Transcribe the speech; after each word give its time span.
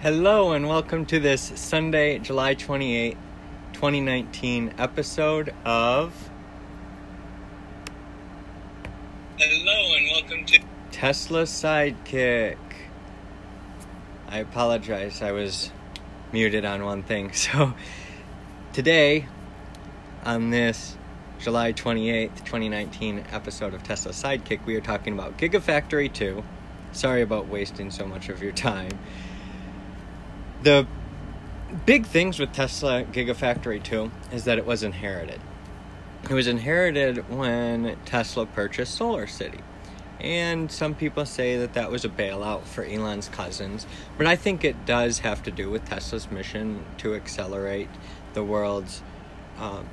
Hello, 0.00 0.52
and 0.52 0.68
welcome 0.68 1.06
to 1.06 1.18
this 1.18 1.42
Sunday, 1.56 2.20
July 2.20 2.54
28, 2.54 3.16
2019 3.72 4.74
episode 4.78 5.52
of. 5.64 6.30
Hello, 9.36 9.96
and 9.96 10.06
welcome 10.12 10.44
to 10.44 10.60
Tesla 10.92 11.42
Sidekick. 11.42 12.58
I 14.28 14.38
apologize, 14.38 15.20
I 15.20 15.32
was 15.32 15.72
muted 16.30 16.64
on 16.64 16.84
one 16.84 17.02
thing. 17.02 17.32
So, 17.34 17.74
today, 18.72 19.26
on 20.24 20.50
this 20.50 20.96
July 21.40 21.72
28th, 21.72 22.44
2019 22.44 23.24
episode 23.32 23.74
of 23.74 23.82
Tesla 23.82 24.12
Sidekick, 24.12 24.64
we 24.64 24.76
are 24.76 24.80
talking 24.80 25.12
about 25.12 25.36
Gigafactory 25.38 26.12
2. 26.12 26.44
Sorry 26.92 27.22
about 27.22 27.48
wasting 27.48 27.90
so 27.90 28.06
much 28.06 28.28
of 28.28 28.40
your 28.40 28.52
time 28.52 28.96
the 30.62 30.86
big 31.86 32.06
things 32.06 32.38
with 32.38 32.52
Tesla 32.52 33.04
Gigafactory 33.04 33.82
2 33.82 34.10
is 34.32 34.44
that 34.44 34.58
it 34.58 34.66
was 34.66 34.82
inherited. 34.82 35.40
It 36.24 36.32
was 36.32 36.46
inherited 36.46 37.28
when 37.30 37.96
Tesla 38.04 38.46
purchased 38.46 38.98
SolarCity. 38.98 39.60
And 40.20 40.70
some 40.70 40.94
people 40.94 41.24
say 41.26 41.58
that 41.58 41.74
that 41.74 41.90
was 41.90 42.04
a 42.04 42.08
bailout 42.08 42.64
for 42.64 42.84
Elon's 42.84 43.28
cousins. 43.28 43.86
But 44.16 44.26
I 44.26 44.34
think 44.34 44.64
it 44.64 44.84
does 44.84 45.20
have 45.20 45.44
to 45.44 45.52
do 45.52 45.70
with 45.70 45.84
Tesla's 45.84 46.28
mission 46.30 46.84
to 46.98 47.14
accelerate 47.14 47.88
the 48.34 48.42
world's 48.42 49.02
um, 49.58 49.88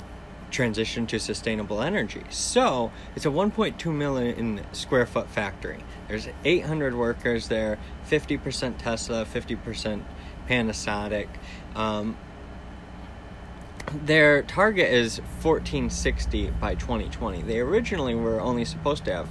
transition 0.50 1.06
to 1.08 1.20
sustainable 1.20 1.82
energy. 1.82 2.23
So 2.30 2.92
it's 3.16 3.26
a 3.26 3.30
1.2 3.30 3.94
million 3.94 4.62
square 4.72 5.06
foot 5.06 5.30
factory. 5.30 5.84
There's 6.08 6.28
800 6.44 6.95
workers 6.95 7.48
there, 7.48 7.78
50% 8.09 8.78
Tesla, 8.78 9.26
50% 9.26 10.04
Panasonic. 10.48 11.27
Um, 11.76 12.17
their 13.94 14.42
target 14.42 14.92
is 14.92 15.20
1460 15.20 16.52
by 16.59 16.75
2020. 16.75 17.44
They 17.44 17.59
originally 17.59 18.16
were 18.16 18.42
only 18.42 18.66
supposed 18.66 19.05
to 19.05 19.14
have 19.14 19.30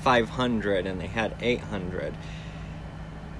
500 0.00 0.86
and 0.86 1.00
they 1.00 1.06
had 1.06 1.34
800. 1.40 2.14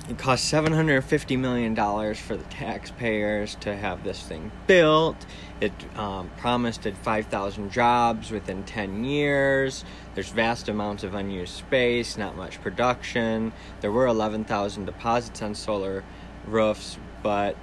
It 0.09 0.19
cost 0.19 0.53
$750 0.53 1.39
million 1.39 1.77
for 2.15 2.37
the 2.37 2.45
taxpayers 2.45 3.55
to 3.61 3.77
have 3.77 4.03
this 4.03 4.21
thing 4.23 4.51
built. 4.67 5.27
It 5.61 5.73
um, 5.97 6.29
promised 6.39 6.87
it 6.87 6.97
5,000 6.97 7.71
jobs 7.71 8.33
within 8.33 8.65
10 8.65 9.05
years. 9.05 9.85
There's 10.15 10.31
vast 10.31 10.69
amounts 10.69 11.05
of 11.05 11.15
unused 11.15 11.55
space, 11.55 12.17
not 12.17 12.37
much 12.37 12.61
production. 12.63 13.53
There 13.81 13.93
were 13.93 14.07
11,000 14.07 14.87
deposits 14.87 15.41
on 15.41 15.55
solar 15.55 16.03
roofs, 16.47 16.99
but 17.23 17.57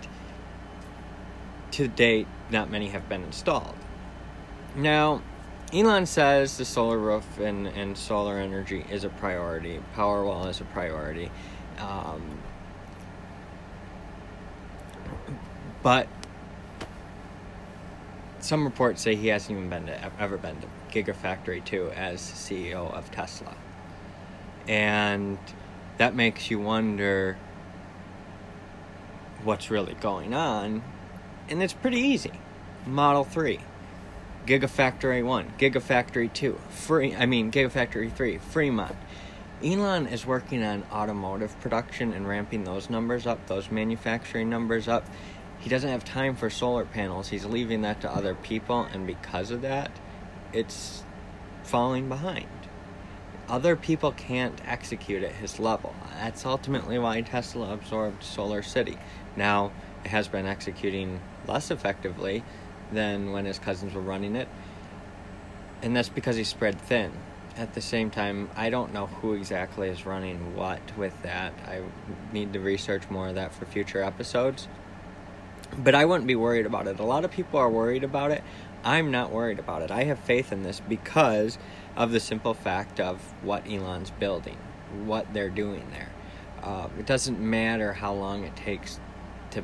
to 1.71 1.87
date, 1.87 2.27
not 2.49 2.69
many 2.69 2.89
have 2.89 3.07
been 3.07 3.23
installed. 3.23 3.75
Now, 4.75 5.21
Elon 5.73 6.05
says 6.05 6.57
the 6.57 6.65
solar 6.65 6.97
roof 6.97 7.39
and, 7.39 7.67
and 7.67 7.97
solar 7.97 8.37
energy 8.37 8.85
is 8.89 9.03
a 9.03 9.09
priority. 9.09 9.79
Powerwall 9.95 10.49
is 10.49 10.61
a 10.61 10.65
priority. 10.65 11.31
Um, 11.77 12.39
but 15.83 16.07
some 18.39 18.63
reports 18.63 19.01
say 19.01 19.15
he 19.15 19.27
hasn't 19.27 19.57
even 19.57 19.69
been 19.69 19.85
to, 19.85 20.11
ever 20.19 20.37
been 20.37 20.57
to 20.61 20.67
Gigafactory 20.91 21.63
2 21.63 21.91
as 21.91 22.19
CEO 22.19 22.91
of 22.93 23.11
Tesla. 23.11 23.55
And 24.67 25.37
that 25.97 26.15
makes 26.15 26.49
you 26.49 26.59
wonder 26.59 27.37
what's 29.43 29.71
really 29.71 29.95
going 29.95 30.33
on, 30.33 30.83
and 31.49 31.63
it's 31.63 31.73
pretty 31.73 31.99
easy. 31.99 32.31
Model 32.85 33.23
3, 33.23 33.59
Gigafactory 34.45 35.23
1, 35.23 35.53
Gigafactory 35.57 36.31
2, 36.31 36.59
free 36.69 37.15
I 37.15 37.25
mean 37.25 37.51
Gigafactory 37.51 38.11
3, 38.11 38.37
Fremont. 38.37 38.95
Elon 39.63 40.07
is 40.07 40.25
working 40.25 40.63
on 40.63 40.85
automotive 40.91 41.59
production 41.59 42.13
and 42.13 42.27
ramping 42.27 42.63
those 42.63 42.89
numbers 42.89 43.27
up, 43.27 43.45
those 43.47 43.69
manufacturing 43.69 44.49
numbers 44.49 44.87
up. 44.87 45.05
He 45.59 45.69
doesn't 45.69 45.89
have 45.89 46.05
time 46.05 46.37
for 46.37 46.49
solar 46.49 46.85
panels. 46.85 47.27
He's 47.27 47.43
leaving 47.43 47.81
that 47.81 47.99
to 48.01 48.09
other 48.09 48.35
people, 48.35 48.87
and 48.93 49.05
because 49.05 49.51
of 49.51 49.61
that, 49.63 49.91
it's 50.53 51.03
falling 51.63 52.07
behind. 52.07 52.47
Other 53.49 53.75
people 53.75 54.11
can't 54.11 54.61
execute 54.67 55.23
at 55.23 55.31
his 55.31 55.59
level. 55.59 55.95
That's 56.13 56.45
ultimately 56.45 56.99
why 56.99 57.21
Tesla 57.21 57.73
absorbed 57.73 58.21
SolarCity. 58.21 58.99
Now, 59.35 59.71
it 60.05 60.09
has 60.09 60.27
been 60.27 60.45
executing 60.45 61.19
less 61.47 61.71
effectively 61.71 62.43
than 62.91 63.31
when 63.31 63.45
his 63.45 63.57
cousins 63.57 63.95
were 63.95 64.01
running 64.01 64.35
it, 64.35 64.47
and 65.81 65.95
that's 65.95 66.09
because 66.09 66.35
he's 66.35 66.47
spread 66.47 66.79
thin. 66.79 67.11
At 67.57 67.73
the 67.73 67.81
same 67.81 68.11
time, 68.11 68.51
I 68.55 68.69
don't 68.69 68.93
know 68.93 69.07
who 69.07 69.33
exactly 69.33 69.89
is 69.89 70.05
running 70.05 70.55
what 70.55 70.79
with 70.95 71.19
that. 71.23 71.53
I 71.67 71.81
need 72.31 72.53
to 72.53 72.59
research 72.59 73.09
more 73.09 73.29
of 73.29 73.35
that 73.35 73.53
for 73.53 73.65
future 73.65 74.03
episodes. 74.03 74.67
But 75.77 75.95
I 75.95 76.05
wouldn't 76.05 76.27
be 76.27 76.35
worried 76.35 76.65
about 76.65 76.87
it. 76.87 76.99
A 76.99 77.03
lot 77.03 77.25
of 77.25 77.31
people 77.31 77.59
are 77.59 77.69
worried 77.69 78.03
about 78.03 78.31
it. 78.31 78.43
I'm 78.83 79.11
not 79.11 79.31
worried 79.31 79.59
about 79.59 79.81
it. 79.81 79.91
I 79.91 80.05
have 80.05 80.19
faith 80.19 80.51
in 80.51 80.63
this 80.63 80.79
because 80.79 81.57
of 81.95 82.11
the 82.11 82.19
simple 82.19 82.53
fact 82.53 82.99
of 82.99 83.19
what 83.43 83.69
Elon's 83.69 84.11
building, 84.11 84.57
what 85.05 85.33
they're 85.33 85.49
doing 85.49 85.85
there. 85.91 86.09
Uh, 86.63 86.87
it 86.97 87.05
doesn't 87.05 87.39
matter 87.39 87.93
how 87.93 88.13
long 88.13 88.43
it 88.43 88.55
takes 88.55 88.99
to 89.51 89.63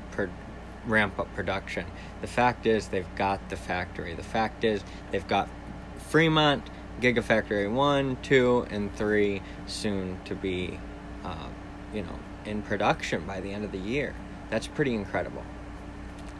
ramp 0.85 1.19
up 1.19 1.33
production. 1.33 1.85
The 2.21 2.27
fact 2.27 2.65
is, 2.65 2.87
they've 2.87 3.15
got 3.15 3.49
the 3.49 3.55
factory. 3.55 4.13
The 4.13 4.23
fact 4.23 4.63
is, 4.63 4.83
they've 5.11 5.27
got 5.27 5.49
Fremont, 5.97 6.69
Gigafactory 7.01 7.71
1, 7.71 8.17
2, 8.21 8.67
and 8.69 8.95
3 8.95 9.41
soon 9.67 10.19
to 10.25 10.35
be, 10.35 10.79
uh, 11.23 11.47
you 11.93 12.03
know, 12.03 12.19
in 12.45 12.61
production 12.61 13.25
by 13.25 13.41
the 13.41 13.51
end 13.51 13.65
of 13.65 13.71
the 13.71 13.77
year. 13.77 14.15
That's 14.49 14.67
pretty 14.67 14.93
incredible. 14.93 15.43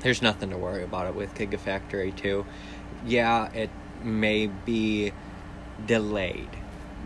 There's 0.06 0.22
nothing 0.22 0.52
to 0.52 0.58
worry 0.58 0.84
about 0.84 1.08
it 1.08 1.16
with 1.16 1.34
Gigafactory 1.34 2.16
2. 2.16 2.46
Yeah, 3.08 3.52
it 3.54 3.72
may 4.04 4.46
be 4.46 5.12
delayed, 5.88 6.50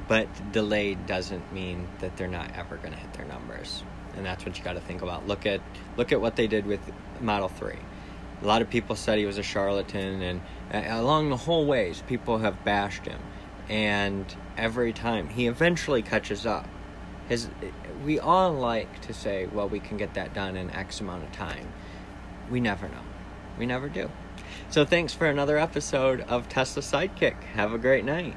but 0.10 0.28
delayed 0.52 1.06
doesn't 1.06 1.54
mean 1.54 1.88
that 2.00 2.18
they're 2.18 2.28
not 2.28 2.52
ever 2.58 2.76
going 2.76 2.92
to 2.92 3.00
hit 3.00 3.14
their 3.14 3.26
numbers 3.26 3.84
and 4.16 4.26
that's 4.26 4.46
what 4.46 4.58
you 4.58 4.64
got 4.64 4.74
to 4.74 4.82
think 4.82 5.02
about. 5.02 5.28
Look 5.28 5.46
at 5.46 5.62
look 5.98 6.12
at 6.12 6.20
what 6.20 6.36
they 6.36 6.48
did 6.48 6.66
with 6.66 6.82
Model 7.22 7.48
Three. 7.48 7.80
A 8.42 8.46
lot 8.46 8.62
of 8.62 8.70
people 8.70 8.96
said 8.96 9.18
he 9.18 9.26
was 9.26 9.38
a 9.38 9.44
charlatan, 9.44 10.22
and 10.22 10.42
uh, 10.74 11.00
along 11.02 11.30
the 11.30 11.38
whole 11.38 11.66
ways, 11.66 12.04
people 12.08 12.38
have 12.40 12.64
bashed 12.64 13.06
him. 13.06 13.20
And 13.70 14.26
every 14.58 14.94
time 14.94 15.30
he 15.30 15.48
eventually 15.48 16.02
catches 16.02 16.46
up. 16.46 16.68
His, 17.28 17.48
we 18.04 18.20
all 18.20 18.54
like 18.54 19.02
to 19.02 19.14
say, 19.14 19.46
well, 19.46 19.70
we 19.70 19.80
can 19.80 19.98
get 19.98 20.16
that 20.16 20.34
done 20.34 20.56
in 20.56 20.72
X 20.72 21.00
amount 21.00 21.24
of 21.24 21.32
time. 21.32 21.72
We 22.50 22.60
never 22.60 22.88
know. 22.88 23.02
We 23.58 23.66
never 23.66 23.90
do. 23.90 24.10
So 24.70 24.86
thanks 24.86 25.14
for 25.14 25.28
another 25.28 25.58
episode 25.58 26.22
of 26.22 26.50
Tesla 26.50 26.82
Sidekick. 26.82 27.44
Have 27.56 27.74
a 27.74 27.78
great 27.78 28.06
night. 28.06 28.36